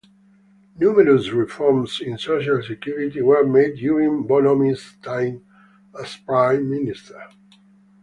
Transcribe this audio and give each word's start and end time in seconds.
Numerous 0.79 1.29
reforms 1.29 2.01
in 2.03 2.17
social 2.17 2.59
security 2.63 3.21
were 3.21 3.45
made 3.45 3.75
during 3.75 4.27
Bonomi's 4.27 4.97
time 5.03 5.45
as 6.01 6.17
prime 6.17 6.67
minister. 6.71 7.21